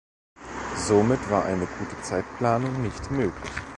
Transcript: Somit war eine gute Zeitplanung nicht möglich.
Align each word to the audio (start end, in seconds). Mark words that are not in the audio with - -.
Somit 0.83 1.29
war 1.29 1.45
eine 1.45 1.67
gute 1.79 2.01
Zeitplanung 2.01 2.81
nicht 2.81 3.11
möglich. 3.11 3.51